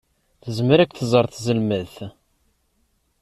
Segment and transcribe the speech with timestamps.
[0.43, 1.95] Tezmer ad k-tẓer tselmadt.